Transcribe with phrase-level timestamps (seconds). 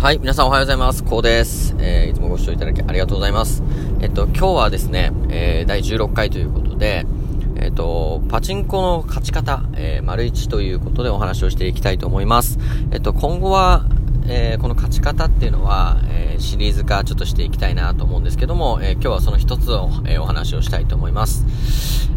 [0.00, 1.02] はい、皆さんおはようございます。
[1.02, 1.74] こうです。
[1.80, 3.64] えー、いつもご視聴いただきありがとうございます。
[4.00, 7.04] えっと、今日はですね、えー、第16回ということで、
[7.56, 12.60] えっと、パチンコの勝ち方、えー、丸1ということでお話をしていきたいと思います。
[12.92, 13.86] えっと、今後は、
[14.28, 21.44] えー、この勝ち方っていうのは、えー、シリーズ化ちょっとしていきたいなと思うんですけども、えー、今日はその一つを、えお話をしたいと思います。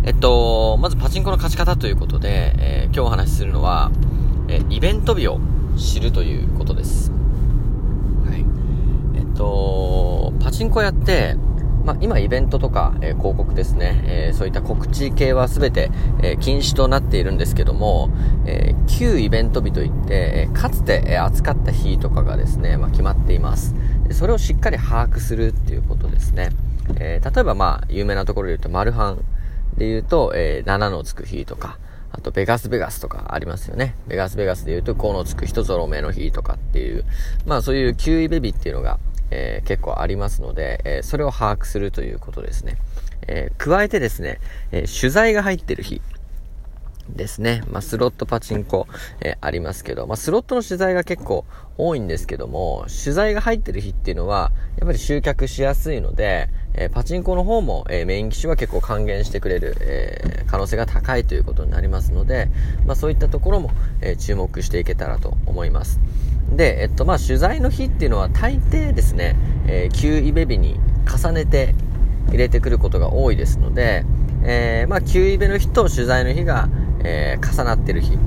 [0.04, 3.90] えっと、まずパチンコの勝ち方ということで、え今日お話しするのは、
[4.50, 5.40] えイベント日を
[5.78, 7.12] 知るということです。
[9.42, 11.36] と、パチンコやって、
[11.84, 15.90] まあ、今イベントとか、えー、広告ですね、えー、そういった告知系は全て、
[16.22, 18.12] えー、禁止となっているんですけども、
[18.46, 23.74] え旧イベント日といって、えかつて、え扱った日とかがですね、まあ、決まっています。
[24.12, 26.50] それをしっかり把握するっていうことですね。
[27.00, 29.18] え例えばまあ、有名なところで言うと、マルハン
[29.78, 31.80] で言うと、え7のつく日とか、
[32.14, 33.96] あと、ベガスベガスとかありますよね。
[34.08, 37.06] ベガスベガスで言うと、5のつく日とゾロ目の日とかっていう、
[37.46, 39.00] まあそういう9イベビっていうのが、
[39.32, 42.78] えー、結構ありますので、えー、それを把握するということですね。
[43.28, 44.40] えー、加えてですね、
[44.72, 46.02] え取材が入ってる日
[47.10, 47.64] ですね。
[47.70, 48.88] まあ、スロットパチンコ、
[49.22, 51.46] えありますけど、まあ、スロットの取材が結構
[51.78, 62.50] 多いんですけども、取材が入ってる日っていうのは、やっぱり集客しやすいので、えパチンコの方も、えメイン機種は結構還元してくれる、え可能性が高いということになりますので、
[62.86, 66.00] まあ、そういったところも、え注目していけたらと思います。
[66.52, 69.36] で、えっと、まあ、取材の日っていうのは大抵ですね、
[69.68, 71.74] えー、旧イベ日に重ねて
[72.30, 74.06] 入れてくることが多いですので、
[74.44, 76.70] えー、まあ、旧イベの日と取材の日が、
[77.04, 78.18] え、重なってる日。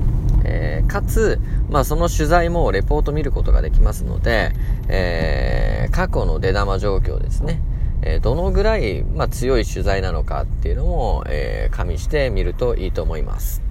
[0.47, 4.51] えー、かつ、まあ、その取材もレポート見ることができますので、
[4.87, 7.59] えー、過去の出玉状況ですね。
[8.05, 13.61] え、どのぐらい、まあ、強い取材なのかっていうのも、えー、加味してみるといいと思います。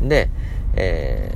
[0.00, 0.30] で、
[0.74, 1.30] え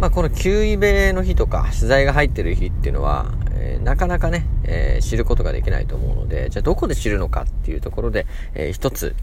[0.00, 9.14] まあ、この9イベの日とか取材が入ってる日っていうのは、えー、なかなかね、え、知ることができないと思うので、じゃあどこで知るのかっていうところで、えー、一つ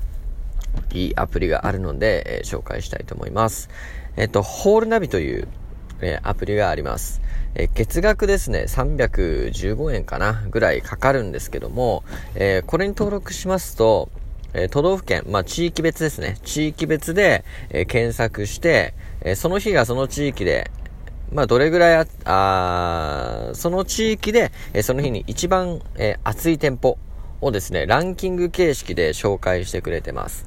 [0.93, 3.69] いいアプリがあるので、え紹介したいと思います。
[4.17, 5.47] えっ、と、ホールナビという、
[6.01, 7.21] えアプリがあります。
[7.55, 12.03] え月額ですね、315円かなぐらいかかるんですけども、
[12.35, 14.09] えこれに登録しますと、
[14.53, 16.37] え都道府県、まあ、地域別ですね。
[16.43, 20.71] 地域別で、え検索して、えその日がその地域で、
[21.31, 26.97] まあ、どれぐらいあ、あその地域で、えその日に一番、え熱い店舗
[27.41, 30.45] をですね、ランキング形式で紹介してくれてます。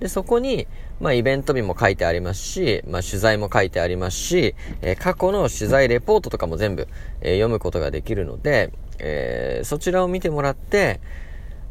[0.00, 0.66] で、そこに、
[0.98, 6.88] まあ、イベント日も書いてありますし、まあ、取材も書いてありますし、え過去の取材レポートとかも全部、
[7.20, 11.00] え読むことができるので、えー、そちらを見てもらって、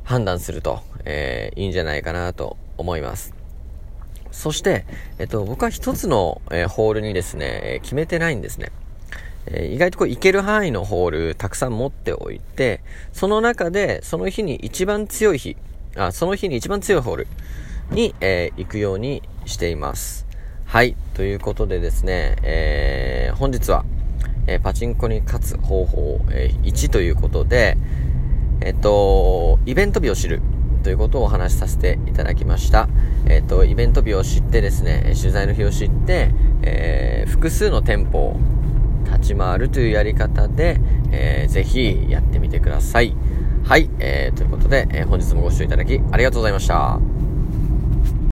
[0.04, 3.34] 判断すると、えー、いいんじゃないかなと思います。
[4.32, 4.86] そして、
[5.18, 8.72] えっと、僕は一つの、えー、ホールにですね、え決めてないんですね。
[9.48, 12.82] えー、意外とこう行ける範囲のホールたくさん持っておいて、
[13.14, 15.58] その中でその日に一番強い日、
[15.96, 17.28] あ、その日に一番強いホール
[17.92, 20.28] に、えー、行くようにしています。
[20.66, 20.96] はい。
[21.16, 23.86] ということでですね、えー、本日は、
[24.48, 27.78] えー、パチンコに勝つ方法、えー、1ということで、
[28.62, 30.42] えっと、イベント日を知る
[30.84, 32.88] ということをお話しさせていただきました。
[33.28, 38.40] えっと、イベント日を知ってですね、取材の日を知って、えー、複数の店舗を
[39.06, 40.80] 立ち回るというやり方で、
[41.12, 43.16] えー、ぜひやってみてください。
[43.64, 47.19] はい、えー、ということで、えー、本日もご視聴いただきありがとうございました。